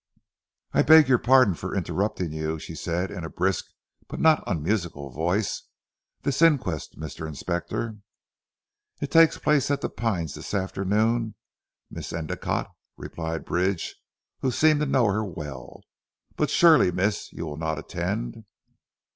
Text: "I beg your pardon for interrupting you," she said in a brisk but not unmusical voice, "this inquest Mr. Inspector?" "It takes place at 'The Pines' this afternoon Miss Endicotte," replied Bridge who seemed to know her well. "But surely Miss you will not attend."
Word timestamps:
"I 0.73 0.81
beg 0.81 1.07
your 1.07 1.19
pardon 1.19 1.53
for 1.53 1.75
interrupting 1.75 2.31
you," 2.33 2.57
she 2.57 2.73
said 2.73 3.11
in 3.11 3.23
a 3.23 3.29
brisk 3.29 3.67
but 4.07 4.19
not 4.19 4.43
unmusical 4.47 5.11
voice, 5.11 5.67
"this 6.23 6.41
inquest 6.41 6.97
Mr. 6.99 7.27
Inspector?" 7.27 7.97
"It 8.99 9.11
takes 9.11 9.37
place 9.37 9.69
at 9.69 9.81
'The 9.81 9.89
Pines' 9.91 10.33
this 10.33 10.55
afternoon 10.55 11.35
Miss 11.91 12.11
Endicotte," 12.13 12.71
replied 12.97 13.45
Bridge 13.45 13.95
who 14.39 14.49
seemed 14.49 14.79
to 14.79 14.87
know 14.87 15.05
her 15.05 15.23
well. 15.23 15.83
"But 16.35 16.49
surely 16.49 16.89
Miss 16.91 17.31
you 17.31 17.45
will 17.45 17.57
not 17.57 17.77
attend." 17.77 18.45